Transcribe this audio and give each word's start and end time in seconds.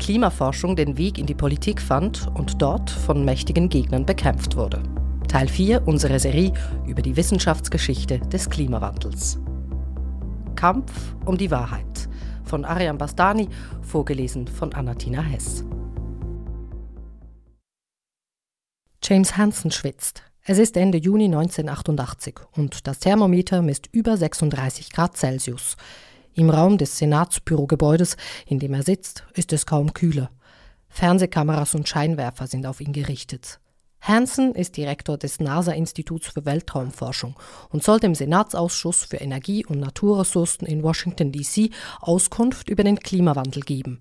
Klimaforschung 0.00 0.74
den 0.74 0.98
Weg 0.98 1.18
in 1.18 1.26
die 1.26 1.34
Politik 1.34 1.80
fand 1.80 2.26
und 2.34 2.60
dort 2.60 2.90
von 2.90 3.24
mächtigen 3.24 3.68
Gegnern 3.68 4.04
bekämpft 4.04 4.56
wurde. 4.56 4.82
Teil 5.28 5.46
4 5.46 5.86
unserer 5.86 6.18
Serie 6.18 6.52
über 6.86 7.02
die 7.02 7.14
Wissenschaftsgeschichte 7.16 8.18
des 8.18 8.50
Klimawandels. 8.50 9.38
Kampf 10.56 11.14
um 11.24 11.38
die 11.38 11.50
Wahrheit 11.50 12.08
von 12.44 12.64
Ariane 12.64 12.98
Bastani, 12.98 13.48
vorgelesen 13.82 14.48
von 14.48 14.72
Anatina 14.72 15.22
Hess. 15.22 15.64
James 19.04 19.36
Hansen 19.36 19.70
schwitzt. 19.70 20.22
Es 20.44 20.58
ist 20.58 20.76
Ende 20.76 20.98
Juni 20.98 21.26
1988 21.26 22.34
und 22.56 22.86
das 22.86 22.98
Thermometer 22.98 23.62
misst 23.62 23.88
über 23.92 24.16
36 24.16 24.90
Grad 24.90 25.16
Celsius. 25.16 25.76
Im 26.40 26.48
Raum 26.48 26.78
des 26.78 26.96
Senatsbürogebäudes, 26.96 28.16
in 28.46 28.58
dem 28.58 28.72
er 28.72 28.82
sitzt, 28.82 29.24
ist 29.34 29.52
es 29.52 29.66
kaum 29.66 29.92
kühler. 29.92 30.30
Fernsehkameras 30.88 31.74
und 31.74 31.86
Scheinwerfer 31.86 32.46
sind 32.46 32.64
auf 32.64 32.80
ihn 32.80 32.94
gerichtet. 32.94 33.60
Hansen 34.00 34.54
ist 34.54 34.78
Direktor 34.78 35.18
des 35.18 35.38
NASA-Instituts 35.38 36.28
für 36.28 36.46
Weltraumforschung 36.46 37.38
und 37.68 37.82
soll 37.82 38.00
dem 38.00 38.14
Senatsausschuss 38.14 39.04
für 39.04 39.18
Energie 39.18 39.66
und 39.66 39.80
Naturressourcen 39.80 40.66
in 40.66 40.82
Washington, 40.82 41.30
D.C. 41.30 41.72
Auskunft 42.00 42.70
über 42.70 42.84
den 42.84 43.00
Klimawandel 43.00 43.60
geben. 43.60 44.00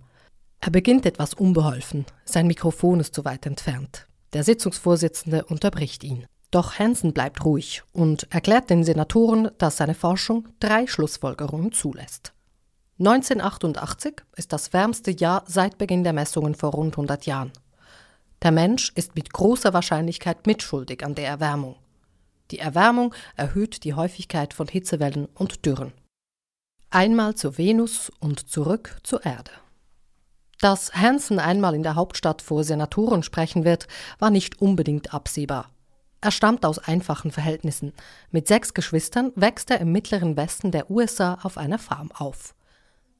Er 0.62 0.72
beginnt 0.72 1.06
etwas 1.06 1.34
unbeholfen. 1.34 2.06
Sein 2.24 2.48
Mikrofon 2.48 3.02
ist 3.02 3.16
zu 3.16 3.26
weit 3.26 3.48
entfernt. 3.48 4.08
Der 4.32 4.46
Sitzungsvorsitzende 4.46 5.44
unterbricht 5.44 6.06
ihn. 6.06 6.26
Doch 6.52 6.80
Hansen 6.80 7.14
bleibt 7.14 7.46
ruhig 7.46 7.84
und 7.94 8.32
erklärt 8.32 8.70
den 8.70 8.84
Senatoren, 8.84 9.52
dass 9.60 9.78
seine 9.78 9.94
Forschung 9.94 10.48
drei 10.60 10.88
Schlussfolgerungen 10.88 11.72
zulässt. 11.72 12.34
1988 13.00 14.24
ist 14.36 14.52
das 14.52 14.74
wärmste 14.74 15.12
Jahr 15.12 15.44
seit 15.48 15.78
Beginn 15.78 16.04
der 16.04 16.14
Messungen 16.14 16.56
vor 16.56 16.72
rund 16.72 16.94
100 16.94 17.26
Jahren. 17.26 17.52
Der 18.42 18.52
Mensch 18.52 18.92
ist 18.96 19.16
mit 19.16 19.32
großer 19.32 19.74
Wahrscheinlichkeit 19.74 20.48
mitschuldig 20.48 21.06
an 21.06 21.16
der 21.16 21.28
Erwärmung. 21.28 21.76
Die 22.52 22.60
Erwärmung 22.60 23.14
erhöht 23.36 23.84
die 23.84 23.94
Häufigkeit 23.94 24.54
von 24.54 24.68
Hitzewellen 24.68 25.28
und 25.36 25.66
Dürren. 25.66 25.94
Einmal 26.90 27.36
zur 27.36 27.58
Venus 27.58 28.12
und 28.20 28.50
zurück 28.50 28.98
zur 29.04 29.24
Erde. 29.24 29.52
Dass 30.60 30.94
Hansen 30.94 31.40
einmal 31.40 31.76
in 31.76 31.84
der 31.84 31.96
Hauptstadt 31.96 32.42
vor 32.42 32.64
Senatoren 32.64 33.24
sprechen 33.24 33.64
wird, 33.64 33.88
war 34.18 34.32
nicht 34.32 34.62
unbedingt 34.62 35.14
absehbar. 35.14 35.70
Er 36.22 36.32
stammt 36.32 36.66
aus 36.66 36.80
einfachen 36.80 37.32
Verhältnissen. 37.32 37.94
Mit 38.32 38.48
sechs 38.48 38.74
Geschwistern 38.74 39.32
wächst 39.36 39.72
er 39.72 39.80
im 39.80 39.92
mittleren 39.92 40.36
Westen 40.36 40.72
der 40.72 40.92
USA 40.92 41.40
auf 41.44 41.58
einer 41.58 41.80
Farm 41.80 42.12
auf. 42.12 42.54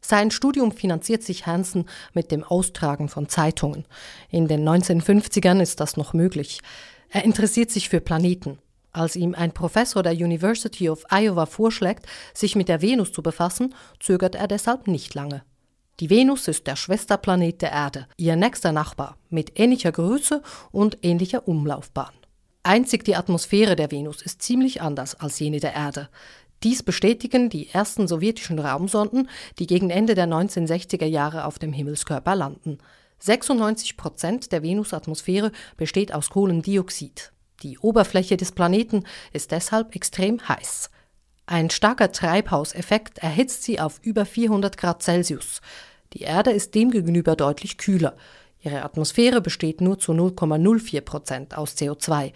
Sein 0.02 0.32
Studium 0.32 0.72
finanziert 0.72 1.24
sich 1.24 1.46
Hansen 1.46 1.86
mit 2.14 2.32
dem 2.32 2.44
Austragen 2.44 3.10
von 3.10 3.30
Zeitungen. 3.30 3.86
In 4.30 4.48
den 4.48 4.68
1950ern 4.68 5.62
ist 5.62 5.80
das 5.80 5.98
noch 5.98 6.14
möglich. 6.14 6.60
Er 7.10 7.24
interessiert 7.24 7.72
sich 7.72 7.90
für 7.90 8.02
Planeten. 8.02 8.60
Als 8.92 9.16
ihm 9.16 9.36
ein 9.36 9.54
Professor 9.54 10.04
der 10.04 10.14
University 10.14 10.90
of 10.90 11.06
Iowa 11.10 11.46
vorschlägt, 11.46 12.06
sich 12.34 12.56
mit 12.56 12.70
der 12.70 12.82
Venus 12.82 13.12
zu 13.12 13.22
befassen, 13.22 13.76
zögert 14.00 14.36
er 14.36 14.48
deshalb 14.48 14.88
nicht 14.88 15.14
lange. 15.14 15.44
Die 16.00 16.10
Venus 16.10 16.48
ist 16.48 16.66
der 16.66 16.76
Schwesterplanet 16.76 17.62
der 17.62 17.72
Erde, 17.72 18.08
ihr 18.18 18.36
nächster 18.36 18.72
Nachbar, 18.72 19.18
mit 19.30 19.60
ähnlicher 19.60 19.92
Größe 19.92 20.42
und 20.72 20.98
ähnlicher 21.02 21.48
Umlaufbahn. 21.48 22.19
Einzig 22.64 23.06
die 23.06 23.16
Atmosphäre 23.16 23.76
der 23.76 23.92
Venus 23.92 24.22
ist 24.22 24.42
ziemlich 24.42 24.82
anders 24.82 25.16
als 25.16 25.40
jene 25.40 25.60
der 25.60 25.74
Erde. 25.74 26.10
Dies 26.64 26.84
bestätigen 26.84 27.50
die 27.50 27.70
ersten 27.70 28.08
sowjetischen 28.08 28.60
Raumsonden, 28.60 29.30
die 29.60 29.68
gegen 29.68 29.90
Ende 29.90 30.14
der 30.14 30.28
1960er 30.28 31.06
Jahre 31.06 31.46
auf 31.46 31.58
dem 31.58 31.72
Himmelskörper 31.72 32.36
landen. 32.36 32.80
96 33.20 33.96
Prozent 33.96 34.52
der 34.52 34.62
Venusatmosphäre 34.62 35.52
besteht 35.78 36.14
aus 36.14 36.30
Kohlendioxid. 36.30 37.32
Die 37.64 37.78
Oberfläche 37.78 38.36
des 38.36 38.52
Planeten 38.52 39.06
ist 39.32 39.52
deshalb 39.52 39.96
extrem 39.96 40.48
heiß. 40.48 40.90
Ein 41.46 41.70
starker 41.70 42.12
Treibhauseffekt 42.12 43.20
erhitzt 43.20 43.64
sie 43.64 43.80
auf 43.80 44.00
über 44.04 44.26
400 44.26 44.78
Grad 44.78 45.02
Celsius. 45.02 45.62
Die 46.14 46.22
Erde 46.22 46.52
ist 46.52 46.76
demgegenüber 46.76 47.36
deutlich 47.36 47.78
kühler. 47.78 48.16
Ihre 48.62 48.84
Atmosphäre 48.84 49.42
besteht 49.42 49.82
nur 49.82 50.00
zu 50.00 50.12
0,04 50.12 51.02
Prozent 51.02 51.58
aus 51.58 51.76
CO2. 51.76 52.34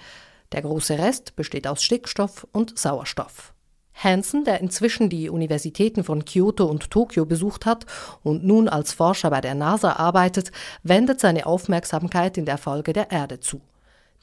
Der 0.52 0.62
große 0.62 0.98
Rest 0.98 1.36
besteht 1.36 1.68
aus 1.68 1.84
Stickstoff 1.84 2.48
und 2.52 2.78
Sauerstoff. 2.78 3.54
Hansen, 3.96 4.44
der 4.44 4.60
inzwischen 4.60 5.10
die 5.10 5.30
Universitäten 5.30 6.04
von 6.04 6.26
Kyoto 6.26 6.66
und 6.66 6.90
Tokio 6.90 7.26
besucht 7.26 7.66
hat 7.66 7.86
und 8.24 8.44
nun 8.44 8.68
als 8.68 8.94
Forscher 8.94 9.30
bei 9.30 9.42
der 9.42 9.56
NASA 9.56 9.94
arbeitet, 9.94 10.52
wendet 10.82 11.20
seine 11.20 11.46
Aufmerksamkeit 11.46 12.38
in 12.38 12.46
der 12.46 12.58
Folge 12.58 12.94
der 12.94 13.12
Erde 13.12 13.40
zu. 13.40 13.62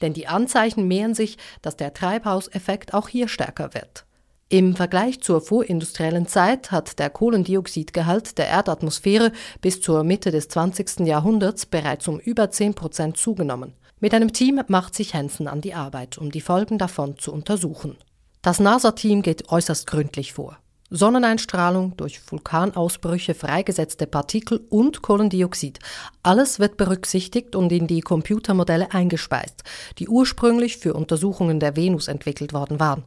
Denn 0.01 0.13
die 0.13 0.27
Anzeichen 0.27 0.87
mehren 0.87 1.13
sich, 1.13 1.37
dass 1.61 1.77
der 1.77 1.93
Treibhauseffekt 1.93 2.93
auch 2.93 3.07
hier 3.07 3.27
stärker 3.27 3.73
wird. 3.73 4.05
Im 4.51 4.75
Vergleich 4.75 5.21
zur 5.21 5.39
vorindustriellen 5.39 6.27
Zeit 6.27 6.71
hat 6.71 6.99
der 6.99 7.09
Kohlendioxidgehalt 7.09 8.37
der 8.37 8.49
Erdatmosphäre 8.49 9.31
bis 9.61 9.79
zur 9.79 10.03
Mitte 10.03 10.29
des 10.29 10.49
20. 10.49 11.07
Jahrhunderts 11.07 11.65
bereits 11.65 12.09
um 12.09 12.19
über 12.19 12.51
10 12.51 12.73
Prozent 12.73 13.15
zugenommen. 13.15 13.75
Mit 14.01 14.13
einem 14.13 14.33
Team 14.33 14.59
macht 14.67 14.93
sich 14.93 15.15
Hansen 15.15 15.47
an 15.47 15.61
die 15.61 15.73
Arbeit, 15.73 16.17
um 16.17 16.33
die 16.33 16.41
Folgen 16.41 16.77
davon 16.77 17.17
zu 17.17 17.31
untersuchen. 17.31 17.95
Das 18.41 18.59
NASA-Team 18.59 19.21
geht 19.21 19.49
äußerst 19.49 19.87
gründlich 19.87 20.33
vor. 20.33 20.57
Sonneneinstrahlung, 20.89 21.95
durch 21.95 22.19
Vulkanausbrüche 22.29 23.33
freigesetzte 23.33 24.05
Partikel 24.05 24.59
und 24.69 25.01
Kohlendioxid. 25.01 25.79
Alles 26.23 26.59
wird 26.59 26.75
berücksichtigt 26.75 27.55
und 27.55 27.71
in 27.71 27.87
die 27.87 28.01
Computermodelle 28.01 28.91
eingespeist, 28.91 29.63
die 29.97 30.09
ursprünglich 30.09 30.75
für 30.75 30.93
Untersuchungen 30.93 31.61
der 31.61 31.77
Venus 31.77 32.09
entwickelt 32.09 32.51
worden 32.51 32.81
waren. 32.81 33.05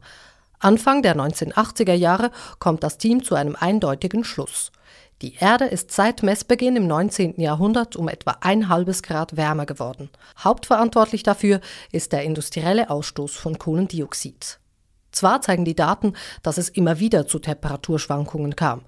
Anfang 0.58 1.02
der 1.02 1.16
1980er 1.16 1.94
Jahre 1.94 2.30
kommt 2.58 2.82
das 2.82 2.98
Team 2.98 3.22
zu 3.22 3.34
einem 3.34 3.56
eindeutigen 3.58 4.24
Schluss. 4.24 4.72
Die 5.22 5.36
Erde 5.36 5.66
ist 5.66 5.92
seit 5.92 6.22
Messbeginn 6.22 6.76
im 6.76 6.86
19. 6.86 7.40
Jahrhundert 7.40 7.96
um 7.96 8.08
etwa 8.08 8.36
ein 8.40 8.68
halbes 8.68 9.02
Grad 9.02 9.36
wärmer 9.36 9.64
geworden. 9.64 10.10
Hauptverantwortlich 10.38 11.22
dafür 11.22 11.60
ist 11.92 12.12
der 12.12 12.24
industrielle 12.24 12.90
Ausstoß 12.90 13.34
von 13.36 13.58
Kohlendioxid. 13.58 14.58
Zwar 15.12 15.40
zeigen 15.40 15.64
die 15.64 15.76
Daten, 15.76 16.14
dass 16.42 16.58
es 16.58 16.68
immer 16.68 16.98
wieder 16.98 17.26
zu 17.28 17.38
Temperaturschwankungen 17.38 18.56
kam. 18.56 18.82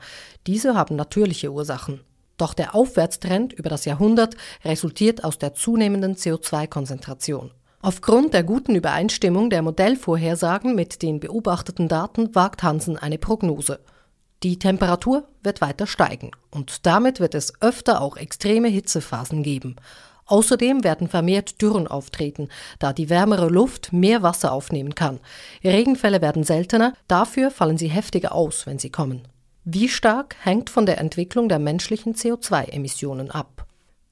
Diese 0.47 0.75
haben 0.75 0.97
natürliche 0.97 1.53
Ursachen. 1.53 2.00
Doch 2.37 2.53
der 2.53 2.75
Aufwärtstrend 2.75 3.53
über 3.53 3.71
das 3.71 3.84
Jahrhundert 3.84 4.37
resultiert 4.65 5.25
aus 5.25 5.38
der 5.38 5.54
zunehmenden 5.54 6.16
CO2-Konzentration. 6.16 7.53
Aufgrund 7.86 8.34
der 8.34 8.42
guten 8.42 8.74
Übereinstimmung 8.74 9.48
der 9.48 9.62
Modellvorhersagen 9.62 10.74
mit 10.74 11.02
den 11.02 11.20
beobachteten 11.20 11.86
Daten 11.86 12.34
wagt 12.34 12.64
Hansen 12.64 12.98
eine 12.98 13.16
Prognose. 13.16 13.78
Die 14.42 14.58
Temperatur 14.58 15.28
wird 15.44 15.60
weiter 15.60 15.86
steigen 15.86 16.32
und 16.50 16.84
damit 16.84 17.20
wird 17.20 17.36
es 17.36 17.52
öfter 17.62 18.00
auch 18.00 18.16
extreme 18.16 18.66
Hitzephasen 18.66 19.44
geben. 19.44 19.76
Außerdem 20.24 20.82
werden 20.82 21.06
vermehrt 21.06 21.62
Dürren 21.62 21.86
auftreten, 21.86 22.48
da 22.80 22.92
die 22.92 23.09
wärmere 23.09 23.48
Luft 23.48 23.92
mehr 23.92 24.21
Wasser 24.21 24.50
aufnehmen 24.50 24.97
kann. 24.97 25.21
Regenfälle 25.62 26.21
werden 26.21 26.42
seltener, 26.42 26.92
dafür 27.06 27.53
fallen 27.53 27.78
sie 27.78 27.86
heftiger 27.86 28.34
aus, 28.34 28.66
wenn 28.66 28.80
sie 28.80 28.91
kommen. 28.91 29.28
Wie 29.62 29.89
stark 29.89 30.34
hängt 30.42 30.71
von 30.71 30.86
der 30.86 30.98
Entwicklung 30.98 31.48
der 31.48 31.60
menschlichen 31.60 32.16
CO2-Emissionen 32.16 33.30
ab. 33.30 33.65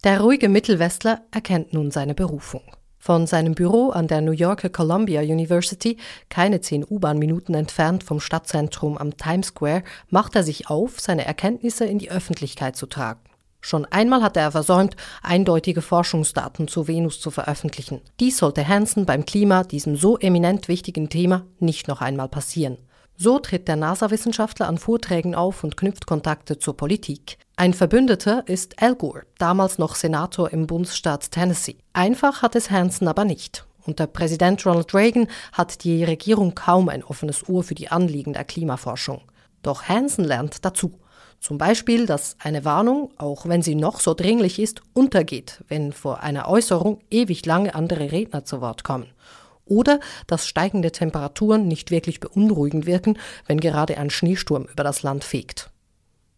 Der 0.04 0.20
ruhige 0.20 0.48
Mittelwestler 0.48 1.22
erkennt 1.32 1.72
nun 1.72 1.90
seine 1.90 2.14
Berufung. 2.14 2.62
Von 3.06 3.26
seinem 3.26 3.54
Büro 3.54 3.90
an 3.90 4.08
der 4.08 4.22
New 4.22 4.32
Yorker 4.32 4.70
Columbia 4.70 5.20
University, 5.20 5.98
keine 6.30 6.62
zehn 6.62 6.86
U-Bahn-Minuten 6.88 7.52
entfernt 7.52 8.02
vom 8.02 8.18
Stadtzentrum 8.18 8.96
am 8.96 9.18
Times 9.18 9.48
Square, 9.48 9.82
macht 10.08 10.34
er 10.36 10.42
sich 10.42 10.70
auf, 10.70 10.98
seine 11.00 11.26
Erkenntnisse 11.26 11.84
in 11.84 11.98
die 11.98 12.10
Öffentlichkeit 12.10 12.76
zu 12.76 12.86
tragen. 12.86 13.20
Schon 13.60 13.84
einmal 13.84 14.22
hatte 14.22 14.40
er 14.40 14.52
versäumt, 14.52 14.96
eindeutige 15.22 15.82
Forschungsdaten 15.82 16.66
zur 16.66 16.88
Venus 16.88 17.20
zu 17.20 17.30
veröffentlichen. 17.30 18.00
Dies 18.20 18.38
sollte 18.38 18.66
Hansen 18.66 19.04
beim 19.04 19.26
Klima, 19.26 19.64
diesem 19.64 19.96
so 19.96 20.16
eminent 20.16 20.68
wichtigen 20.68 21.10
Thema, 21.10 21.44
nicht 21.58 21.88
noch 21.88 22.00
einmal 22.00 22.30
passieren. 22.30 22.78
So 23.16 23.38
tritt 23.38 23.68
der 23.68 23.76
NASA-Wissenschaftler 23.76 24.66
an 24.66 24.76
Vorträgen 24.76 25.36
auf 25.36 25.62
und 25.62 25.76
knüpft 25.76 26.06
Kontakte 26.06 26.58
zur 26.58 26.76
Politik. 26.76 27.38
Ein 27.56 27.72
Verbündeter 27.72 28.42
ist 28.48 28.82
Al 28.82 28.96
Gore, 28.96 29.22
damals 29.38 29.78
noch 29.78 29.94
Senator 29.94 30.52
im 30.52 30.66
Bundesstaat 30.66 31.30
Tennessee. 31.30 31.76
Einfach 31.92 32.42
hat 32.42 32.56
es 32.56 32.72
Hansen 32.72 33.06
aber 33.06 33.24
nicht. 33.24 33.66
Unter 33.86 34.08
Präsident 34.08 34.66
Ronald 34.66 34.92
Reagan 34.94 35.28
hat 35.52 35.84
die 35.84 36.02
Regierung 36.02 36.56
kaum 36.56 36.88
ein 36.88 37.04
offenes 37.04 37.48
Ohr 37.48 37.62
für 37.62 37.76
die 37.76 37.88
Anliegen 37.88 38.32
der 38.32 38.44
Klimaforschung. 38.44 39.20
Doch 39.62 39.84
Hansen 39.84 40.24
lernt 40.24 40.64
dazu. 40.64 40.98
Zum 41.38 41.56
Beispiel, 41.56 42.06
dass 42.06 42.36
eine 42.40 42.64
Warnung, 42.64 43.10
auch 43.18 43.46
wenn 43.46 43.62
sie 43.62 43.76
noch 43.76 44.00
so 44.00 44.14
dringlich 44.14 44.58
ist, 44.58 44.82
untergeht, 44.92 45.62
wenn 45.68 45.92
vor 45.92 46.20
einer 46.20 46.48
Äußerung 46.48 47.00
ewig 47.10 47.46
lange 47.46 47.74
andere 47.76 48.10
Redner 48.10 48.44
zu 48.44 48.60
Wort 48.60 48.82
kommen. 48.82 49.06
Oder 49.66 50.00
dass 50.26 50.46
steigende 50.46 50.92
Temperaturen 50.92 51.66
nicht 51.68 51.90
wirklich 51.90 52.20
beunruhigend 52.20 52.86
wirken, 52.86 53.18
wenn 53.46 53.60
gerade 53.60 53.96
ein 53.96 54.10
Schneesturm 54.10 54.64
über 54.64 54.84
das 54.84 55.02
Land 55.02 55.24
fegt. 55.24 55.70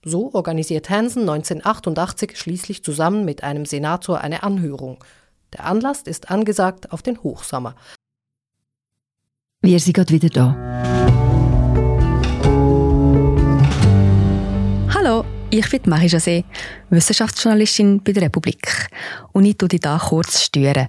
So 0.04 0.32
organisiert 0.34 0.88
Hansen 0.88 1.22
1988 1.22 2.38
schließlich 2.38 2.84
zusammen 2.84 3.24
mit 3.24 3.42
einem 3.42 3.66
Senator 3.66 4.20
eine 4.20 4.44
Anhörung. 4.44 5.02
Der 5.52 5.64
Anlass 5.64 6.02
ist 6.02 6.30
angesagt 6.30 6.92
auf 6.92 7.02
den 7.02 7.22
Hochsommer. 7.22 7.74
Wir 9.62 9.80
sind 9.80 9.94
gerade 9.94 10.12
wieder 10.12 10.28
da. 10.28 10.54
Hallo, 14.94 15.24
ich 15.50 15.68
bin 15.68 15.82
Marie 15.86 16.06
José, 16.06 16.44
Wissenschaftsjournalistin 16.90 18.02
bei 18.04 18.12
der 18.12 18.24
Republik. 18.24 18.88
Und 19.32 19.44
ich 19.44 19.56
tue 19.56 19.68
dich 19.68 19.80
hier 19.82 19.98
kurz 19.98 20.42
stören. 20.42 20.88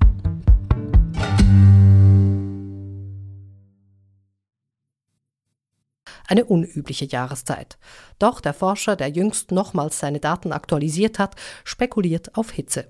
Eine 6.31 6.45
unübliche 6.45 7.03
Jahreszeit. 7.03 7.77
Doch 8.17 8.39
der 8.39 8.53
Forscher, 8.53 8.95
der 8.95 9.09
jüngst 9.09 9.51
nochmals 9.51 9.99
seine 9.99 10.21
Daten 10.21 10.53
aktualisiert 10.53 11.19
hat, 11.19 11.35
spekuliert 11.65 12.37
auf 12.37 12.51
Hitze. 12.51 12.87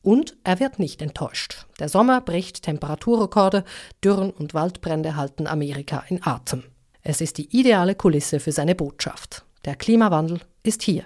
Und 0.00 0.38
er 0.42 0.58
wird 0.58 0.78
nicht 0.78 1.02
enttäuscht. 1.02 1.66
Der 1.80 1.90
Sommer 1.90 2.22
bricht 2.22 2.62
Temperaturrekorde, 2.62 3.64
Dürren 4.02 4.30
und 4.30 4.54
Waldbrände 4.54 5.16
halten 5.16 5.46
Amerika 5.46 6.02
in 6.08 6.26
Atem. 6.26 6.62
Es 7.02 7.20
ist 7.20 7.36
die 7.36 7.54
ideale 7.54 7.94
Kulisse 7.94 8.40
für 8.40 8.52
seine 8.52 8.74
Botschaft. 8.74 9.44
Der 9.66 9.76
Klimawandel 9.76 10.40
ist 10.62 10.80
hier. 10.82 11.04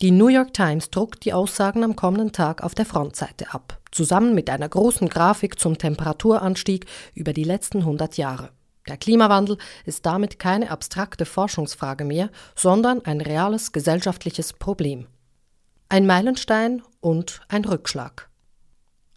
Die 0.00 0.12
New 0.12 0.28
York 0.28 0.54
Times 0.54 0.88
druckt 0.88 1.26
die 1.26 1.34
Aussagen 1.34 1.84
am 1.84 1.96
kommenden 1.96 2.32
Tag 2.32 2.62
auf 2.62 2.74
der 2.74 2.86
Frontseite 2.86 3.52
ab, 3.52 3.78
zusammen 3.90 4.34
mit 4.34 4.48
einer 4.48 4.70
großen 4.70 5.10
Grafik 5.10 5.60
zum 5.60 5.76
Temperaturanstieg 5.76 6.86
über 7.12 7.34
die 7.34 7.44
letzten 7.44 7.80
100 7.80 8.16
Jahre. 8.16 8.52
Der 8.90 8.96
Klimawandel 8.96 9.56
ist 9.84 10.04
damit 10.04 10.40
keine 10.40 10.72
abstrakte 10.72 11.24
Forschungsfrage 11.24 12.04
mehr, 12.04 12.28
sondern 12.56 13.04
ein 13.04 13.20
reales 13.20 13.70
gesellschaftliches 13.70 14.52
Problem. 14.52 15.06
Ein 15.88 16.06
Meilenstein 16.06 16.82
und 17.00 17.40
ein 17.46 17.64
Rückschlag. 17.64 18.28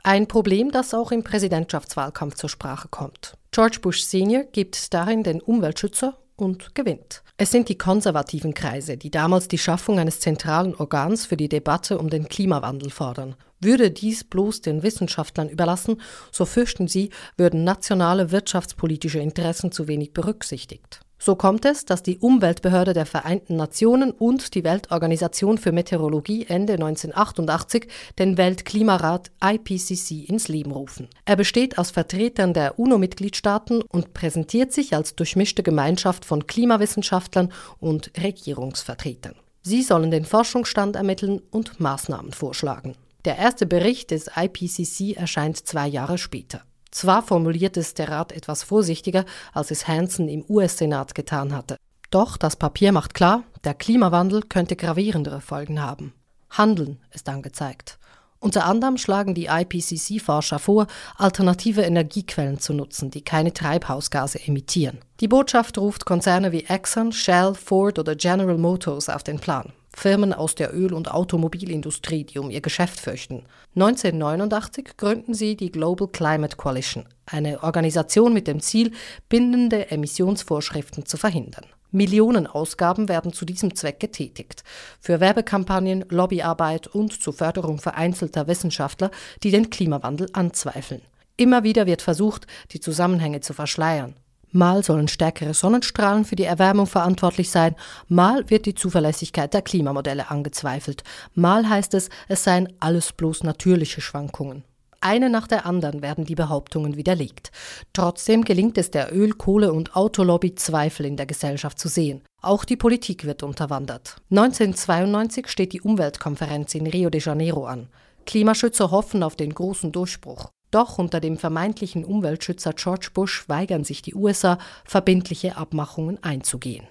Ein 0.04 0.28
Problem, 0.28 0.70
das 0.70 0.94
auch 0.94 1.12
im 1.12 1.24
Präsidentschaftswahlkampf 1.24 2.36
zur 2.36 2.50
Sprache 2.50 2.88
kommt. 2.88 3.36
George 3.50 3.80
Bush 3.82 4.02
Senior 4.02 4.44
gibt 4.44 4.94
darin 4.94 5.24
den 5.24 5.42
Umweltschützer 5.42 6.20
und 6.44 6.76
gewinnt. 6.76 7.24
Es 7.38 7.50
sind 7.50 7.70
die 7.70 7.78
konservativen 7.78 8.54
Kreise, 8.54 8.98
die 8.98 9.10
damals 9.10 9.48
die 9.48 9.58
Schaffung 9.58 9.98
eines 9.98 10.20
zentralen 10.20 10.76
Organs 10.76 11.26
für 11.26 11.38
die 11.38 11.50
Debatte 11.50 11.98
um 11.98 12.10
den 12.10 12.28
Klimawandel 12.28 12.92
fordern. 12.92 13.36
Würde 13.60 13.90
dies 13.90 14.24
bloß 14.24 14.62
den 14.62 14.84
Wissenschaftlern 14.84 15.50
überlassen, 15.50 16.02
so 16.32 16.46
fürchten 16.46 16.88
sie, 16.88 17.10
würden 17.38 17.64
nationale 17.64 18.32
wirtschaftspolitische 18.32 19.20
Interessen 19.20 19.72
zu 19.72 19.88
wenig 19.88 20.14
berücksichtigt. 20.14 21.00
So 21.26 21.38
kommt 21.38 21.64
es, 21.64 21.86
dass 21.86 22.04
die 22.04 22.18
Umweltbehörde 22.18 22.92
der 22.92 23.06
Vereinten 23.06 23.56
Nationen 23.56 24.12
und 24.12 24.56
die 24.56 24.66
Weltorganisation 24.66 25.58
für 25.58 25.72
Meteorologie 25.72 26.48
Ende 26.50 26.74
1988 26.74 27.88
den 28.20 28.38
Weltklimarat 28.38 29.32
IPCC 29.42 30.28
ins 30.28 30.50
Leben 30.50 30.72
rufen. 30.72 31.08
Er 31.24 31.38
besteht 31.38 31.78
aus 31.78 31.92
Vertretern 31.92 32.54
der 32.54 32.78
UNO-Mitgliedstaaten 32.78 33.84
und 33.84 34.14
präsentiert 34.14 34.74
sich 34.74 34.94
als 34.94 35.16
durchmischte 35.16 35.64
Gemeinschaft 35.64 36.26
von 36.26 36.46
Klimawissenschaftlern 36.46 37.54
und 37.80 38.12
Regierungsvertretern. 38.22 39.36
Sie 39.62 39.82
sollen 39.82 40.12
den 40.12 40.26
Forschungsstand 40.26 40.98
ermitteln 40.98 41.42
und 41.52 41.80
Maßnahmen 41.80 42.34
vorschlagen. 42.34 42.96
Der 43.24 43.38
erste 43.38 43.66
Bericht 43.66 44.12
des 44.12 44.30
IPCC 44.36 45.16
erscheint 45.16 45.66
zwei 45.66 45.88
Jahre 45.88 46.18
später. 46.18 46.64
Zwar 46.94 47.24
formuliert 47.24 47.76
es 47.76 47.96
der 47.96 48.10
Rat 48.10 48.32
etwas 48.32 48.62
vorsichtiger, 48.62 49.26
als 49.52 49.72
es 49.72 49.88
Hansen 49.88 50.30
im 50.30 50.46
US-Senat 50.48 51.16
getan 51.16 51.52
hatte. 51.56 51.78
Doch 52.12 52.38
das 52.38 52.56
Papier 52.56 52.92
macht 52.92 53.16
klar, 53.16 53.44
der 53.64 53.74
Klimawandel 53.74 54.44
könnte 54.44 54.76
gravierendere 54.76 55.42
Folgen 55.42 55.82
haben. 55.82 56.14
Handeln 56.52 57.00
ist 57.12 57.28
angezeigt. 57.30 57.98
Unter 58.40 58.66
anderem 58.66 58.98
schlagen 58.98 59.34
die 59.34 59.48
IPCC-Forscher 59.48 60.60
vor, 60.60 60.86
alternative 61.18 61.82
Energiequellen 61.82 62.60
zu 62.60 62.74
nutzen, 62.74 63.10
die 63.10 63.24
keine 63.24 63.54
Treibhausgase 63.54 64.46
emittieren. 64.46 65.00
Die 65.20 65.28
Botschaft 65.28 65.80
ruft 65.80 66.06
Konzerne 66.06 66.52
wie 66.52 66.66
Exxon, 66.66 67.12
Shell, 67.12 67.56
Ford 67.56 67.98
oder 67.98 68.16
General 68.16 68.58
Motors 68.58 69.10
auf 69.10 69.24
den 69.24 69.40
Plan. 69.40 69.74
Firmen 69.96 70.34
aus 70.34 70.56
der 70.56 70.74
Öl- 70.74 70.94
und 70.94 71.12
Automobilindustrie, 71.12 72.24
die 72.24 72.40
um 72.40 72.50
ihr 72.50 72.62
Geschäft 72.62 73.00
fürchten. 73.00 73.44
1989 73.76 74.98
gründen 74.98 75.34
sie 75.34 75.56
die 75.56 75.72
Global 75.72 76.08
Climate 76.08 76.58
Coalition, 76.58 77.06
eine 77.26 77.64
Organisation 77.64 78.34
mit 78.34 78.48
dem 78.48 78.60
Ziel, 78.60 78.92
bindende 79.30 79.92
Emissionsvorschriften 79.92 81.06
zu 81.06 81.18
verhindern. 81.18 81.66
Millionenausgaben 81.92 83.08
werden 83.08 83.34
zu 83.34 83.46
diesem 83.46 83.76
Zweck 83.76 84.00
getätigt. 84.00 84.64
Für 85.00 85.20
Werbekampagnen, 85.20 86.06
Lobbyarbeit 86.10 86.88
und 86.88 87.22
zur 87.22 87.34
Förderung 87.34 87.78
vereinzelter 87.78 88.48
Wissenschaftler, 88.48 89.12
die 89.44 89.52
den 89.52 89.70
Klimawandel 89.70 90.28
anzweifeln. 90.34 91.02
Immer 91.38 91.64
wieder 91.64 91.86
wird 91.86 92.02
versucht, 92.02 92.48
die 92.72 92.80
Zusammenhänge 92.80 93.42
zu 93.42 93.54
verschleiern. 93.54 94.16
Mal 94.54 94.84
sollen 94.84 95.08
stärkere 95.08 95.56
Sonnenstrahlen 95.56 96.26
für 96.26 96.36
die 96.36 96.44
Erwärmung 96.44 96.86
verantwortlich 96.86 97.50
sein, 97.50 97.76
mal 98.08 98.48
wird 98.52 98.68
die 98.68 98.76
Zuverlässigkeit 98.76 99.52
der 99.52 99.64
Klimamodelle 99.64 100.30
angezweifelt, 100.30 101.04
mal 101.34 101.68
heißt 101.68 101.96
es, 101.96 102.10
es 102.28 102.44
seien 102.44 102.72
alles 102.80 103.14
bloß 103.14 103.44
natürliche 103.44 104.00
Schwankungen. 104.00 104.64
Eine 105.02 105.32
nach 105.32 105.48
der 105.48 105.66
anderen 105.66 106.04
werden 106.04 106.24
die 106.24 106.36
Behauptungen 106.36 106.96
widerlegt. 106.96 107.52
Trotzdem 107.94 108.46
gelingt 108.46 108.78
es 108.78 108.92
der 108.92 109.14
Öl-, 109.14 109.34
Kohle- 109.34 109.74
und 109.74 109.96
Autolobby, 109.96 110.54
Zweifel 110.56 111.08
in 111.08 111.18
der 111.18 111.26
Gesellschaft 111.26 111.78
zu 111.78 111.90
sehen. 111.90 112.22
Auch 112.42 112.64
die 112.64 112.78
Politik 112.78 113.26
wird 113.26 113.42
unterwandert. 113.42 114.18
1992 114.30 115.50
steht 115.50 115.74
die 115.74 115.82
Umweltkonferenz 115.82 116.76
in 116.76 116.88
Rio 116.88 117.10
de 117.10 117.20
Janeiro 117.20 117.66
an. 117.66 117.90
Klimaschützer 118.26 118.92
hoffen 118.92 119.24
auf 119.24 119.36
den 119.36 119.54
großen 119.54 119.92
Durchbruch. 119.92 120.52
Doch 120.74 120.98
unter 120.98 121.20
dem 121.20 121.38
vermeintlichen 121.38 122.04
Umweltschützer 122.04 122.74
George 122.74 123.10
Bush 123.14 123.48
weigern 123.48 123.84
sich 123.84 124.02
die 124.02 124.16
USA, 124.16 124.58
verbindliche 124.86 125.56
Abmachungen 125.56 126.18
einzugehen. 126.24 126.88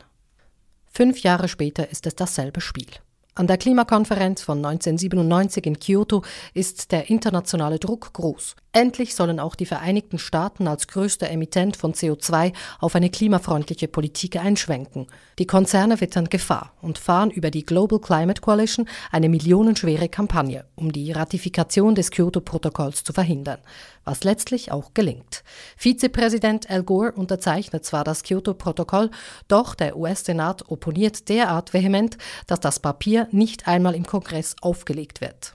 Fünf 0.86 1.18
Jahre 1.24 1.48
später 1.48 1.90
ist 1.90 2.06
es 2.06 2.14
dasselbe 2.14 2.60
Spiel. 2.60 2.86
An 3.34 3.46
der 3.46 3.56
Klimakonferenz 3.56 4.42
von 4.42 4.58
1997 4.58 5.64
in 5.64 5.80
Kyoto 5.80 6.22
ist 6.52 6.92
der 6.92 7.08
internationale 7.08 7.78
Druck 7.78 8.12
groß. 8.12 8.56
Endlich 8.72 9.14
sollen 9.14 9.40
auch 9.40 9.54
die 9.54 9.64
Vereinigten 9.64 10.18
Staaten 10.18 10.68
als 10.68 10.86
größter 10.86 11.30
Emittent 11.30 11.78
von 11.78 11.94
CO2 11.94 12.52
auf 12.78 12.94
eine 12.94 13.08
klimafreundliche 13.08 13.88
Politik 13.88 14.36
einschwenken. 14.36 15.06
Die 15.38 15.46
Konzerne 15.46 15.98
wittern 16.02 16.28
Gefahr 16.28 16.74
und 16.82 16.98
fahren 16.98 17.30
über 17.30 17.50
die 17.50 17.64
Global 17.64 18.00
Climate 18.00 18.42
Coalition 18.42 18.86
eine 19.10 19.30
millionenschwere 19.30 20.10
Kampagne, 20.10 20.66
um 20.74 20.92
die 20.92 21.10
Ratifikation 21.10 21.94
des 21.94 22.10
Kyoto-Protokolls 22.10 23.02
zu 23.02 23.14
verhindern, 23.14 23.60
was 24.04 24.24
letztlich 24.24 24.72
auch 24.72 24.94
gelingt. 24.94 25.44
Vizepräsident 25.76 26.70
Al 26.70 26.82
Gore 26.82 27.12
unterzeichnet 27.12 27.84
zwar 27.84 28.04
das 28.04 28.22
Kyoto-Protokoll, 28.22 29.10
doch 29.48 29.74
der 29.74 29.96
US-Senat 29.96 30.68
opponiert 30.68 31.28
derart 31.28 31.72
vehement, 31.72 32.18
dass 32.46 32.60
das 32.60 32.80
Papier 32.80 33.28
nicht 33.30 33.68
einmal 33.68 33.94
im 33.94 34.06
Kongress 34.06 34.56
aufgelegt 34.60 35.20
wird. 35.20 35.54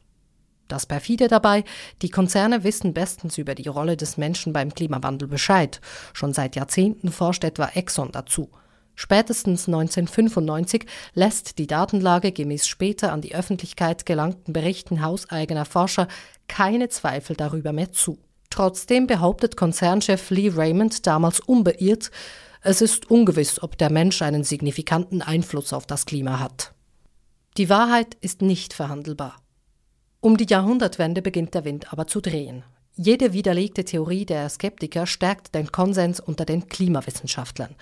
Das 0.67 0.85
perfide 0.85 1.27
dabei, 1.27 1.63
die 2.01 2.09
Konzerne 2.09 2.63
wissen 2.63 2.93
bestens 2.93 3.37
über 3.37 3.55
die 3.55 3.69
Rolle 3.69 3.95
des 3.95 4.17
Menschen 4.17 4.51
beim 4.51 4.73
Klimawandel 4.73 5.27
Bescheid. 5.27 5.79
Schon 6.13 6.33
seit 6.33 6.55
Jahrzehnten 6.55 7.11
forscht 7.11 7.43
etwa 7.43 7.67
Exxon 7.73 8.11
dazu. 8.11 8.49
Spätestens 8.95 9.67
1995 9.67 10.85
lässt 11.13 11.59
die 11.59 11.67
Datenlage 11.67 12.31
gemäß 12.31 12.67
später 12.67 13.13
an 13.13 13.21
die 13.21 13.35
Öffentlichkeit 13.35 14.05
gelangten 14.05 14.53
Berichten 14.53 15.03
hauseigener 15.03 15.65
Forscher 15.65 16.07
keine 16.47 16.89
Zweifel 16.89 17.35
darüber 17.35 17.73
mehr 17.73 17.91
zu. 17.91 18.17
Trotzdem 18.57 19.05
behauptet 19.05 19.55
Konzernchef 19.55 20.31
Lee 20.31 20.49
Raymond 20.49 21.05
damals 21.05 21.39
unbeirrt, 21.39 22.09
es 22.63 22.81
ist 22.81 23.11
ungewiss, 23.11 23.61
ob 23.61 23.77
der 23.77 23.91
Mensch 23.91 24.23
einen 24.23 24.43
signifikanten 24.43 25.21
Einfluss 25.21 25.73
auf 25.73 25.85
das 25.85 26.07
Klima 26.07 26.39
hat. 26.39 26.73
Die 27.57 27.69
Wahrheit 27.69 28.17
ist 28.19 28.41
nicht 28.41 28.73
verhandelbar. 28.73 29.35
Um 30.21 30.37
die 30.37 30.47
Jahrhundertwende 30.49 31.21
beginnt 31.21 31.53
der 31.53 31.65
Wind 31.65 31.93
aber 31.93 32.07
zu 32.07 32.19
drehen. 32.19 32.63
Jede 32.95 33.31
widerlegte 33.31 33.85
Theorie 33.85 34.25
der 34.25 34.49
Skeptiker 34.49 35.05
stärkt 35.05 35.53
den 35.53 35.71
Konsens 35.71 36.19
unter 36.19 36.43
den 36.43 36.67
Klimawissenschaftlern. 36.67 37.75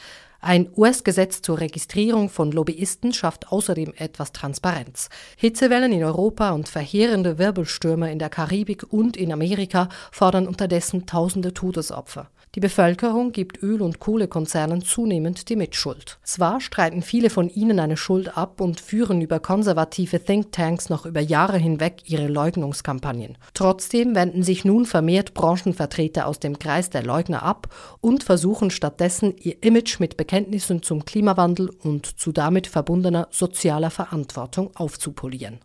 Ein 0.45 0.69
US-Gesetz 0.77 1.41
zur 1.41 1.59
Registrierung 1.59 2.29
von 2.29 2.51
Lobbyisten 2.51 3.13
schafft 3.13 3.51
außerdem 3.51 3.93
etwas 3.97 4.31
Transparenz. 4.31 5.09
Hitzewellen 5.37 5.91
in 5.91 6.03
Europa 6.03 6.51
und 6.51 6.69
verheerende 6.69 7.39
Wirbelstürme 7.39 8.11
in 8.11 8.19
der 8.19 8.29
Karibik 8.29 8.85
und 8.93 9.17
in 9.17 9.33
Amerika 9.33 9.89
fordern 10.11 10.47
unterdessen 10.47 11.07
tausende 11.07 11.51
Todesopfer. 11.55 12.29
Die 12.55 12.61
Bevölkerung 12.61 13.33
gibt 13.33 13.61
Öl- 13.61 13.81
und 13.81 13.99
Kohlekonzernen 13.99 14.81
zunehmend 14.81 15.49
die 15.49 15.57
Mitschuld. 15.57 16.19
Zwar 16.23 16.61
streiten 16.61 17.01
viele 17.01 17.29
von 17.29 17.49
ihnen 17.49 17.81
eine 17.81 17.97
Schuld 17.97 18.37
ab 18.37 18.61
und 18.61 18.79
führen 18.79 19.19
über 19.19 19.41
konservative 19.41 20.23
Thinktanks 20.23 20.87
noch 20.87 21.05
über 21.05 21.19
Jahre 21.19 21.57
hinweg 21.57 22.03
ihre 22.05 22.27
Leugnungskampagnen. 22.27 23.37
Trotzdem 23.53 24.15
wenden 24.15 24.41
sich 24.41 24.63
nun 24.63 24.85
vermehrt 24.85 25.33
Branchenvertreter 25.33 26.27
aus 26.27 26.39
dem 26.39 26.57
Kreis 26.57 26.89
der 26.89 27.03
Leugner 27.03 27.43
ab 27.43 27.67
und 27.99 28.23
versuchen 28.23 28.71
stattdessen 28.71 29.35
ihr 29.37 29.61
Image 29.61 29.99
mit 29.99 30.15
Bekenntnissen 30.15 30.81
zum 30.81 31.03
Klimawandel 31.03 31.69
und 31.83 32.05
zu 32.05 32.31
damit 32.31 32.67
verbundener 32.67 33.27
sozialer 33.31 33.91
Verantwortung 33.91 34.71
aufzupolieren. 34.77 35.59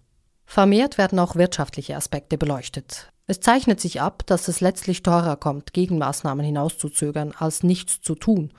Vermehrt 0.45 0.99
werden 0.99 1.21
auch 1.21 1.37
wirtschaftliche 1.37 1.95
Aspekte 1.95 2.37
beleuchtet. 2.37 3.13
Es 3.31 3.39
zeichnet 3.39 3.79
sich 3.79 4.01
ab, 4.01 4.25
dass 4.27 4.49
es 4.49 4.61
letztlich 4.61 5.05
teurer 5.05 5.37
kommt, 5.37 5.73
Gegenmaßnahmen 5.73 6.45
hinauszuzögern, 6.45 7.33
als 7.39 7.63
nichts 7.63 8.01
zu 8.01 8.17
tun. 8.17 8.51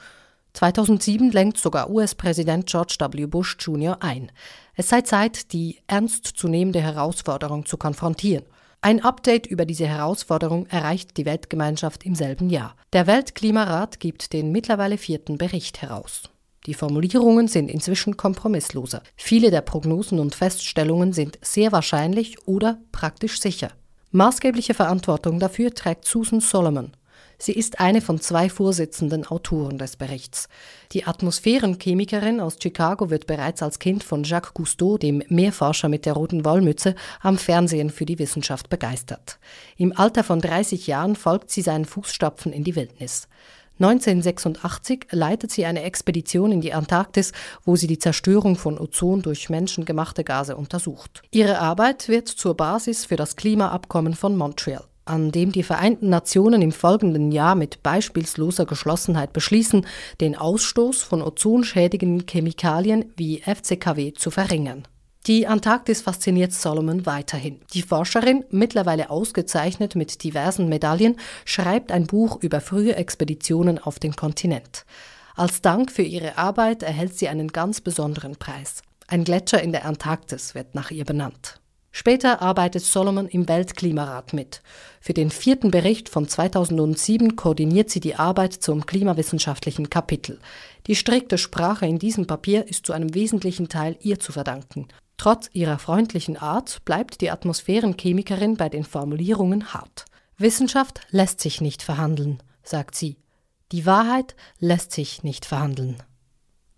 2007 0.53 1.29
lenkt 1.29 1.57
sogar 1.57 1.89
US-Präsident 1.89 2.67
George 2.67 2.95
W. 2.97 3.25
Bush 3.25 3.57
Jr. 3.59 4.01
ein. 4.01 4.31
Es 4.73 4.87
sei 4.87 5.01
Zeit, 5.01 5.51
die 5.51 5.79
ernstzunehmende 5.87 6.79
Herausforderung 6.79 7.65
zu 7.65 7.75
konfrontieren. 7.75 8.45
Ein 8.79 9.03
Update 9.03 9.45
über 9.45 9.65
diese 9.65 9.87
Herausforderung 9.87 10.67
erreicht 10.67 11.17
die 11.17 11.25
Weltgemeinschaft 11.25 12.05
im 12.05 12.15
selben 12.15 12.49
Jahr. 12.49 12.77
Der 12.93 13.07
Weltklimarat 13.07 13.99
gibt 13.99 14.31
den 14.31 14.53
mittlerweile 14.53 14.97
vierten 14.97 15.37
Bericht 15.37 15.81
heraus. 15.81 16.29
Die 16.65 16.75
Formulierungen 16.75 17.49
sind 17.49 17.69
inzwischen 17.69 18.15
kompromissloser. 18.15 19.03
Viele 19.17 19.51
der 19.51 19.63
Prognosen 19.63 20.17
und 20.17 20.33
Feststellungen 20.33 21.11
sind 21.11 21.39
sehr 21.41 21.73
wahrscheinlich 21.73 22.47
oder 22.47 22.79
praktisch 22.93 23.41
sicher. 23.41 23.71
Maßgebliche 24.13 24.73
Verantwortung 24.73 25.39
dafür 25.39 25.73
trägt 25.73 26.05
Susan 26.05 26.41
Solomon. 26.41 26.91
Sie 27.37 27.53
ist 27.53 27.79
eine 27.79 28.01
von 28.01 28.19
zwei 28.19 28.49
vorsitzenden 28.49 29.25
Autoren 29.25 29.77
des 29.77 29.95
Berichts. 29.95 30.49
Die 30.91 31.05
Atmosphärenchemikerin 31.05 32.41
aus 32.41 32.57
Chicago 32.61 33.09
wird 33.09 33.25
bereits 33.25 33.63
als 33.63 33.79
Kind 33.79 34.03
von 34.03 34.23
Jacques 34.23 34.53
Cousteau, 34.53 34.97
dem 34.97 35.23
Meerforscher 35.29 35.87
mit 35.87 36.05
der 36.05 36.13
roten 36.13 36.43
Wollmütze, 36.43 36.93
am 37.21 37.37
Fernsehen 37.37 37.89
für 37.89 38.05
die 38.05 38.19
Wissenschaft 38.19 38.69
begeistert. 38.69 39.39
Im 39.77 39.97
Alter 39.97 40.25
von 40.25 40.41
30 40.41 40.87
Jahren 40.87 41.15
folgt 41.15 41.49
sie 41.49 41.61
seinen 41.61 41.85
Fußstapfen 41.85 42.51
in 42.51 42.65
die 42.65 42.75
Wildnis. 42.75 43.29
1986 43.83 45.07
leitet 45.11 45.51
sie 45.51 45.65
eine 45.65 45.83
Expedition 45.83 46.51
in 46.51 46.61
die 46.61 46.73
Antarktis, 46.73 47.31
wo 47.65 47.75
sie 47.75 47.87
die 47.87 47.99
Zerstörung 47.99 48.55
von 48.55 48.77
Ozon 48.77 49.21
durch 49.21 49.49
menschengemachte 49.49 50.23
Gase 50.23 50.55
untersucht. 50.55 51.23
Ihre 51.31 51.59
Arbeit 51.59 52.07
wird 52.07 52.27
zur 52.27 52.55
Basis 52.55 53.05
für 53.05 53.15
das 53.15 53.35
Klimaabkommen 53.35 54.13
von 54.13 54.37
Montreal 54.37 54.85
an 55.03 55.31
dem 55.31 55.51
die 55.51 55.63
Vereinten 55.63 56.09
Nationen 56.09 56.61
im 56.61 56.71
folgenden 56.71 57.31
Jahr 57.31 57.55
mit 57.55 57.83
beispielsloser 57.83 58.65
Geschlossenheit 58.65 59.33
beschließen, 59.33 59.85
den 60.21 60.37
Ausstoß 60.37 61.01
von 61.01 61.21
ozonschädigenden 61.21 62.27
Chemikalien 62.27 63.11
wie 63.17 63.41
FCKW 63.41 64.13
zu 64.13 64.31
verringern. 64.31 64.83
Die 65.27 65.45
Antarktis 65.45 66.01
fasziniert 66.01 66.51
Solomon 66.51 67.05
weiterhin. 67.05 67.61
Die 67.75 67.83
Forscherin, 67.83 68.43
mittlerweile 68.49 69.11
ausgezeichnet 69.11 69.95
mit 69.95 70.23
diversen 70.23 70.67
Medaillen, 70.67 71.17
schreibt 71.45 71.91
ein 71.91 72.07
Buch 72.07 72.41
über 72.41 72.59
frühe 72.59 72.95
Expeditionen 72.95 73.77
auf 73.77 73.99
den 73.99 74.15
Kontinent. 74.15 74.83
Als 75.35 75.61
Dank 75.61 75.91
für 75.91 76.01
ihre 76.01 76.39
Arbeit 76.39 76.81
erhält 76.81 77.19
sie 77.19 77.27
einen 77.27 77.49
ganz 77.49 77.81
besonderen 77.81 78.37
Preis. 78.37 78.81
Ein 79.05 79.23
Gletscher 79.23 79.61
in 79.61 79.71
der 79.71 79.85
Antarktis 79.85 80.55
wird 80.55 80.73
nach 80.73 80.89
ihr 80.89 81.05
benannt. 81.05 81.61
Später 81.91 82.41
arbeitet 82.41 82.83
Solomon 82.83 83.27
im 83.27 83.47
Weltklimarat 83.47 84.33
mit. 84.33 84.63
Für 85.01 85.13
den 85.13 85.29
vierten 85.29 85.69
Bericht 85.69 86.09
von 86.09 86.27
2007 86.27 87.35
koordiniert 87.35 87.91
sie 87.91 87.99
die 87.99 88.15
Arbeit 88.15 88.53
zum 88.53 88.87
klimawissenschaftlichen 88.87 89.89
Kapitel. 89.91 90.39
Die 90.87 90.95
strikte 90.95 91.37
Sprache 91.37 91.85
in 91.85 91.99
diesem 91.99 92.25
Papier 92.25 92.67
ist 92.67 92.87
zu 92.87 92.93
einem 92.93 93.13
wesentlichen 93.13 93.69
Teil 93.69 93.97
ihr 94.01 94.19
zu 94.19 94.31
verdanken. 94.31 94.87
Trotz 95.21 95.51
ihrer 95.53 95.77
freundlichen 95.77 96.35
Art 96.35 96.83
bleibt 96.83 97.21
die 97.21 97.29
Atmosphärenchemikerin 97.29 98.57
bei 98.57 98.69
den 98.69 98.83
Formulierungen 98.83 99.71
hart. 99.71 100.05
Wissenschaft 100.39 101.01
lässt 101.11 101.41
sich 101.41 101.61
nicht 101.61 101.83
verhandeln, 101.83 102.41
sagt 102.63 102.95
sie. 102.95 103.17
Die 103.71 103.85
Wahrheit 103.85 104.35
lässt 104.57 104.91
sich 104.91 105.21
nicht 105.21 105.45
verhandeln. 105.45 106.01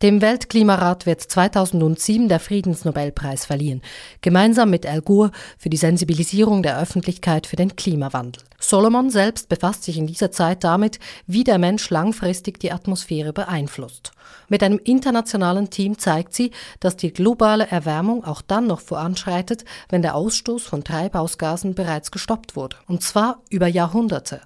Dem 0.02 0.22
Weltklimarat 0.22 1.06
wird 1.06 1.22
2007 1.22 2.28
der 2.28 2.42
Friedensnobelpreis 2.42 3.46
verliehen, 3.46 3.82
gemeinsam 4.22 4.70
mit 4.70 4.86
Al 4.86 5.02
Gore 5.02 5.32
für 5.58 5.70
die 5.70 5.78
Sensibilisierung 5.78 6.62
der 6.62 6.78
Öffentlichkeit 6.78 7.48
für 7.48 7.56
den 7.56 7.78
Klimawandel. 7.78 8.44
Solomon 8.60 9.10
selbst 9.10 9.48
befasst 9.48 9.84
sich 9.84 9.98
in 9.98 10.08
dieser 10.08 10.32
Zeit 10.32 10.66
damit, 10.66 11.00
wie 11.26 11.46
der 11.46 11.58
Mensch 11.58 11.90
langfristig 11.90 12.60
die 12.60 12.74
Atmosphäre 12.74 13.32
beeinflusst. 13.32 14.12
Mit 14.50 14.62
einem 14.62 14.80
internationalen 14.84 15.70
Team 15.70 15.98
zeigt 15.98 16.34
sie, 16.34 16.52
dass 16.82 16.98
die 16.98 17.14
globale 17.14 17.68
Erwärmung 17.68 18.26
auch 18.26 18.42
dann 18.42 18.68
noch 18.68 18.82
voranschreitet, 18.82 19.64
wenn 19.88 20.02
der 20.02 20.16
Ausstoß 20.16 20.64
von 20.64 20.84
Treibhausgasen 20.84 21.76
bereits 21.76 22.12
gestoppt 22.12 22.58
wurde, 22.58 22.76
und 22.88 23.04
zwar 23.04 23.42
über 23.50 23.68
Jahrhunderte. 23.68 24.42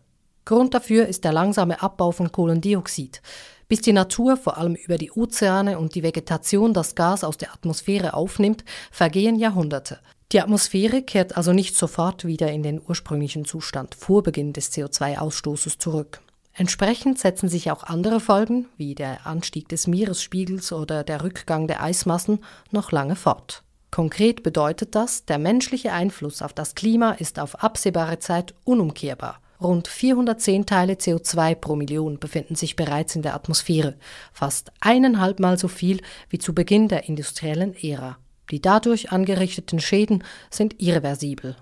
Grund 0.45 0.73
dafür 0.73 1.07
ist 1.07 1.23
der 1.25 1.33
langsame 1.33 1.81
Abbau 1.81 2.11
von 2.11 2.31
Kohlendioxid. 2.31 3.21
Bis 3.67 3.81
die 3.81 3.93
Natur 3.93 4.37
vor 4.37 4.57
allem 4.57 4.75
über 4.75 4.97
die 4.97 5.11
Ozeane 5.11 5.77
und 5.77 5.95
die 5.95 6.03
Vegetation 6.03 6.73
das 6.73 6.95
Gas 6.95 7.23
aus 7.23 7.37
der 7.37 7.53
Atmosphäre 7.53 8.13
aufnimmt, 8.13 8.63
vergehen 8.91 9.35
Jahrhunderte. 9.37 9.99
Die 10.31 10.41
Atmosphäre 10.41 11.01
kehrt 11.01 11.37
also 11.37 11.53
nicht 11.53 11.75
sofort 11.75 12.25
wieder 12.25 12.51
in 12.51 12.63
den 12.63 12.81
ursprünglichen 12.85 13.45
Zustand 13.45 13.95
vor 13.95 14.23
Beginn 14.23 14.53
des 14.53 14.71
CO2-Ausstoßes 14.71 15.79
zurück. 15.79 16.21
Entsprechend 16.53 17.19
setzen 17.19 17.49
sich 17.49 17.69
auch 17.69 17.83
andere 17.83 18.19
Folgen, 18.19 18.67
wie 18.77 18.95
der 18.95 19.27
Anstieg 19.27 19.69
des 19.69 19.85
Meeresspiegels 19.85 20.71
oder 20.71 21.03
der 21.03 21.23
Rückgang 21.23 21.67
der 21.67 21.83
Eismassen, 21.83 22.39
noch 22.71 22.91
lange 22.91 23.15
fort. 23.15 23.63
Konkret 23.91 24.43
bedeutet 24.43 24.95
das, 24.95 25.25
der 25.25 25.37
menschliche 25.37 25.93
Einfluss 25.93 26.41
auf 26.41 26.53
das 26.53 26.75
Klima 26.75 27.11
ist 27.11 27.39
auf 27.39 27.63
absehbare 27.63 28.19
Zeit 28.19 28.53
unumkehrbar. 28.63 29.39
Rund 29.61 29.87
410 29.87 30.67
Teile 30.67 30.93
CO2 30.93 31.55
pro 31.55 31.75
Million 31.75 32.19
befinden 32.19 32.55
sich 32.55 32.75
bereits 32.75 33.15
in 33.15 33.23
der 33.23 33.33
Atmosphäre, 33.33 33.95
fast 34.31 34.71
eineinhalb 34.81 35.39
Mal 35.39 35.57
so 35.57 35.67
viel 35.67 36.01
wie 36.29 36.37
zu 36.37 36.53
Beginn 36.53 36.87
der 36.87 37.09
industriellen 37.09 37.75
Ära. 37.75 38.17
Die 38.51 38.61
dadurch 38.61 39.11
angerichteten 39.11 39.79
Schäden 39.79 40.23
sind 40.51 40.79
irreversibel. 40.79 41.55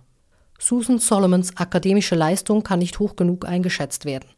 Susan 0.59 0.99
Solomons 0.99 1.57
akademische 1.57 2.15
Leistung 2.15 2.63
kann 2.63 2.79
nicht 2.79 2.99
hoch 2.99 3.15
genug 3.15 3.45
eingeschätzt 3.45 4.05
werden, 4.05 4.29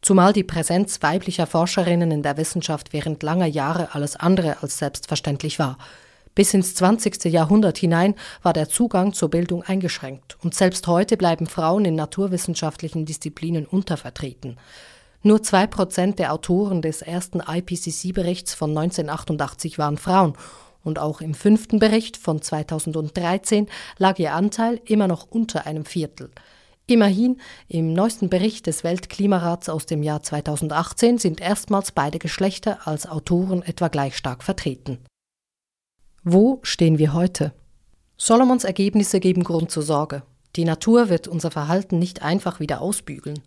zumal 0.00 0.32
die 0.32 0.42
Präsenz 0.42 1.02
weiblicher 1.02 1.46
Forscherinnen 1.46 2.10
in 2.10 2.22
der 2.22 2.36
Wissenschaft 2.38 2.92
während 2.92 3.22
langer 3.22 3.46
Jahre 3.46 3.94
alles 3.94 4.16
andere 4.16 4.62
als 4.62 4.78
selbstverständlich 4.78 5.58
war. 5.58 5.78
Bis 6.34 6.54
ins 6.54 6.74
20. 6.74 7.24
Jahrhundert 7.24 7.76
hinein 7.76 8.14
war 8.42 8.54
der 8.54 8.68
Zugang 8.68 9.12
zur 9.12 9.28
Bildung 9.28 9.62
eingeschränkt 9.64 10.38
und 10.42 10.54
selbst 10.54 10.86
heute 10.86 11.18
bleiben 11.18 11.46
Frauen 11.46 11.84
in 11.84 11.94
naturwissenschaftlichen 11.94 13.04
Disziplinen 13.04 13.66
untervertreten. 13.66 14.56
Nur 15.22 15.42
zwei 15.42 15.66
Prozent 15.66 16.18
der 16.18 16.32
Autoren 16.32 16.80
des 16.80 17.02
ersten 17.02 17.40
IPCC-Berichts 17.40 18.54
von 18.54 18.70
1988 18.70 19.78
waren 19.78 19.98
Frauen 19.98 20.32
und 20.82 20.98
auch 20.98 21.20
im 21.20 21.34
fünften 21.34 21.78
Bericht 21.78 22.16
von 22.16 22.40
2013 22.40 23.68
lag 23.98 24.18
ihr 24.18 24.32
Anteil 24.32 24.80
immer 24.86 25.08
noch 25.08 25.26
unter 25.30 25.66
einem 25.66 25.84
Viertel. 25.84 26.30
Immerhin, 26.86 27.40
im 27.68 27.92
neuesten 27.92 28.28
Bericht 28.28 28.66
des 28.66 28.84
Weltklimarats 28.84 29.68
aus 29.68 29.86
dem 29.86 30.02
Jahr 30.02 30.22
2018 30.22 31.18
sind 31.18 31.40
erstmals 31.40 31.92
beide 31.92 32.18
Geschlechter 32.18 32.86
als 32.88 33.06
Autoren 33.06 33.62
etwa 33.62 33.88
gleich 33.88 34.16
stark 34.16 34.42
vertreten. 34.42 34.98
Wo 36.24 36.60
stehen 36.62 36.98
wir 36.98 37.14
heute? 37.14 37.52
Solomons 38.16 38.62
Ergebnisse 38.62 39.18
geben 39.18 39.42
Grund 39.42 39.72
zur 39.72 39.82
Sorge. 39.82 40.22
Die 40.54 40.64
Natur 40.64 41.08
wird 41.08 41.26
unser 41.26 41.50
Verhalten 41.50 41.98
nicht 41.98 42.22
einfach 42.22 42.60
wieder 42.60 42.80
ausbügeln. 42.80 43.40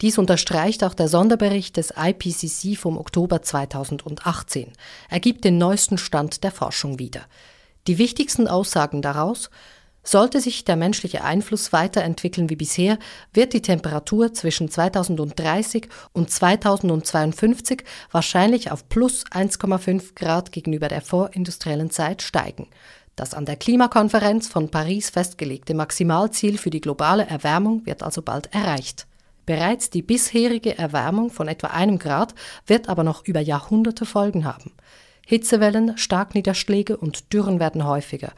Dies 0.00 0.16
unterstreicht 0.16 0.84
auch 0.84 0.94
der 0.94 1.08
Sonderbericht 1.08 1.76
des 1.76 1.92
IPCC 1.96 2.78
vom 2.78 2.98
Oktober 2.98 3.42
2018. 3.42 4.70
Er 5.08 5.18
gibt 5.18 5.44
den 5.44 5.58
neuesten 5.58 5.98
Stand 5.98 6.44
der 6.44 6.52
Forschung 6.52 7.00
wieder. 7.00 7.22
Die 7.88 7.98
wichtigsten 7.98 8.46
Aussagen 8.46 9.02
daraus 9.02 9.50
Sollte 10.02 10.40
sich 10.40 10.64
der 10.64 10.76
menschliche 10.76 11.24
Einfluss 11.24 11.72
weiterentwickeln 11.72 12.48
wie 12.48 12.56
bisher, 12.56 12.98
wird 13.34 13.52
die 13.52 13.60
Temperatur 13.60 14.32
zwischen 14.32 14.70
2030 14.70 15.88
und 16.12 16.30
2052 16.30 17.84
wahrscheinlich 18.10 18.70
auf 18.70 18.88
plus 18.88 19.26
1,5 19.26 20.14
Grad 20.14 20.52
gegenüber 20.52 20.88
der 20.88 21.02
vorindustriellen 21.02 21.90
Zeit 21.90 22.22
steigen. 22.22 22.68
Das 23.14 23.34
an 23.34 23.44
der 23.44 23.56
Klimakonferenz 23.56 24.48
von 24.48 24.70
Paris 24.70 25.10
festgelegte 25.10 25.74
Maximalziel 25.74 26.56
für 26.56 26.70
die 26.70 26.80
globale 26.80 27.26
Erwärmung 27.26 27.84
wird 27.84 28.02
also 28.02 28.22
bald 28.22 28.54
erreicht. 28.54 29.06
Bereits 29.44 29.90
die 29.90 30.02
bisherige 30.02 30.78
Erwärmung 30.78 31.30
von 31.30 31.48
etwa 31.48 31.66
einem 31.68 31.98
Grad 31.98 32.34
wird 32.66 32.88
aber 32.88 33.04
noch 33.04 33.26
über 33.26 33.40
Jahrhunderte 33.40 34.06
Folgen 34.06 34.46
haben. 34.46 34.72
Hitzewellen, 35.26 35.98
Starkniederschläge 35.98 36.96
und 36.96 37.32
Dürren 37.32 37.60
werden 37.60 37.84
häufiger. 37.84 38.32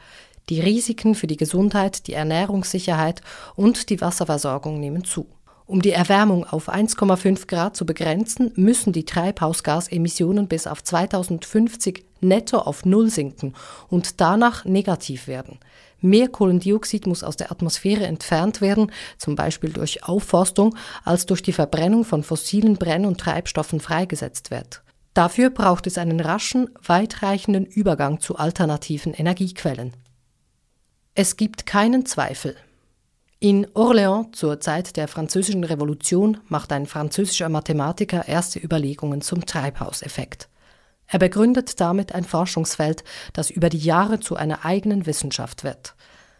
Die 0.49 0.59
Risiken 0.59 1.15
für 1.15 1.27
die 1.27 1.37
Gesundheit, 1.37 2.07
die 2.07 2.13
Ernährungssicherheit 2.13 3.21
und 3.55 3.89
die 3.89 4.01
Wasserversorgung 4.01 4.79
nehmen 4.79 5.03
zu. 5.03 5.27
Um 5.65 5.81
die 5.81 5.91
Erwärmung 5.91 6.45
auf 6.45 6.67
1,5 6.67 7.47
Grad 7.47 7.77
zu 7.77 7.85
begrenzen, 7.85 8.51
müssen 8.55 8.91
die 8.91 9.05
Treibhausgasemissionen 9.05 10.47
bis 10.47 10.67
auf 10.67 10.83
2050 10.83 12.03
netto 12.19 12.57
auf 12.57 12.85
Null 12.85 13.09
sinken 13.09 13.53
und 13.89 14.19
danach 14.19 14.65
negativ 14.65 15.27
werden. 15.27 15.59
Mehr 16.01 16.27
Kohlendioxid 16.27 17.07
muss 17.07 17.23
aus 17.23 17.37
der 17.37 17.49
Atmosphäre 17.49 18.05
entfernt 18.05 18.59
werden, 18.59 18.91
zum 19.17 19.35
Beispiel 19.35 19.69
durch 19.69 20.03
Aufforstung, 20.03 20.75
als 21.05 21.25
durch 21.25 21.41
die 21.41 21.53
Verbrennung 21.53 22.03
von 22.03 22.23
fossilen 22.23 22.75
Brenn- 22.75 23.05
und 23.05 23.21
Treibstoffen 23.21 23.79
freigesetzt 23.79 24.51
wird. 24.51 24.83
Dafür 25.13 25.49
braucht 25.49 25.87
es 25.87 25.97
einen 25.97 26.19
raschen, 26.19 26.69
weitreichenden 26.85 27.65
Übergang 27.65 28.19
zu 28.19 28.35
alternativen 28.35 29.13
Energiequellen. 29.13 29.93
Es 31.15 31.37
gibt 31.37 31.67
keinen 31.67 32.07
Zweifel. 32.07 32.55
In 33.39 33.67
Orléans 33.75 34.31
zur 34.31 34.59
Zeit 34.59 34.97
der 34.97 35.07
Französischen 35.07 35.63
Revolution 35.63 36.39
macht 36.47 36.71
ein 36.71 36.87
französischer 36.87 37.49
Mathematiker 37.49 38.27
erste 38.27 38.57
Überlegungen 38.57 39.21
zum 39.21 39.45
Treibhauseffekt. 39.45 40.49
Er 41.05 41.19
begründet 41.19 41.79
damit 41.79 42.15
ein 42.15 42.23
Forschungsfeld, 42.23 43.03
das 43.33 43.51
über 43.51 43.69
die 43.69 43.77
Jahre 43.77 44.21
zu 44.21 44.35
einer 44.37 44.65
eigenen 44.65 45.05
Wissenschaft 45.05 45.63
wird. 45.63 45.93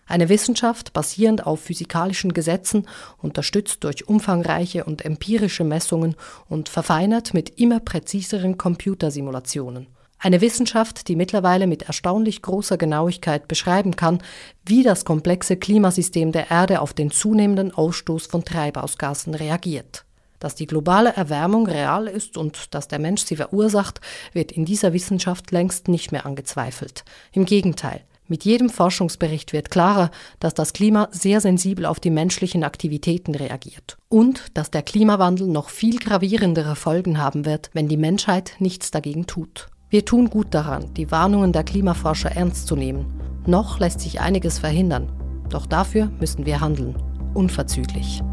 Eine 0.08 0.28
Wissenschaft 0.28 0.92
basierend 0.92 1.46
auf 1.46 1.60
physikalischen 1.60 2.34
Gesetzen, 2.34 2.88
unterstützt 3.20 3.84
durch 3.84 4.08
umfangreiche 4.08 4.86
und 4.86 5.06
empirische 5.06 5.64
Messungen 5.64 6.16
und 6.50 6.68
verfeinert 6.68 7.36
mit 7.36 7.60
immer 7.60 7.80
präziseren 7.80 8.58
Computersimulationen. 8.58 9.86
Eine 10.24 10.40
Wissenschaft, 10.40 11.10
die 11.10 11.18
mittlerweile 11.18 11.68
mit 11.68 11.82
erstaunlich 11.82 12.42
großer 12.42 12.78
Genauigkeit 12.78 13.50
beschreiben 13.50 13.98
kann, 13.98 14.24
wie 14.66 14.82
das 14.82 15.04
komplexe 15.04 15.58
Klimasystem 15.58 16.32
der 16.32 16.50
Erde 16.50 16.80
auf 16.80 16.94
den 16.94 17.12
zunehmenden 17.12 17.74
Ausstoß 17.74 18.28
von 18.28 18.46
Treibhausgasen 18.46 19.36
reagiert. 19.36 20.06
Dass 20.40 20.56
die 20.56 20.66
globale 20.66 21.14
Erwärmung 21.14 21.68
real 21.68 22.08
ist 22.08 22.38
und 22.38 22.74
dass 22.74 22.88
der 22.88 23.00
Mensch 23.00 23.26
sie 23.26 23.36
verursacht, 23.36 24.00
wird 24.32 24.54
in 24.54 24.64
dieser 24.64 24.94
Wissenschaft 24.94 25.52
längst 25.52 25.90
nicht 25.90 26.14
mehr 26.14 26.26
angezweifelt. 26.26 27.04
Im 27.34 27.44
Gegenteil, 27.44 28.00
mit 28.30 28.46
jedem 28.46 28.70
Forschungsbericht 28.70 29.52
wird 29.52 29.72
klarer, 29.72 30.10
dass 30.40 30.54
das 30.54 30.72
Klima 30.72 31.10
sehr 31.12 31.42
sensibel 31.42 31.86
auf 31.86 32.00
die 32.00 32.12
menschlichen 32.12 32.64
Aktivitäten 32.64 33.36
reagiert 33.36 33.98
und 34.08 34.46
dass 34.54 34.72
der 34.72 34.84
Klimawandel 34.84 35.48
noch 35.48 35.68
viel 35.68 35.98
gravierendere 35.98 36.78
Folgen 36.78 37.18
haben 37.18 37.44
wird, 37.44 37.72
wenn 37.74 37.90
die 37.90 37.98
Menschheit 37.98 38.54
nichts 38.60 38.90
dagegen 38.90 39.28
tut. 39.28 39.68
Wir 39.94 40.04
tun 40.04 40.32
gut 40.32 40.48
daran, 40.56 40.92
die 40.96 41.12
Warnungen 41.12 41.54
der 41.54 41.64
Klimaforscher 41.64 42.32
ernst 42.32 42.66
zu 42.66 42.76
nehmen. 42.76 43.06
Noch 43.46 43.78
lässt 43.78 44.00
sich 44.00 44.22
einiges 44.22 44.58
verhindern. 44.58 45.08
Doch 45.50 45.68
dafür 45.68 46.10
müssen 46.20 46.48
wir 46.48 46.62
handeln. 46.62 46.96
Unverzüglich. 47.36 48.24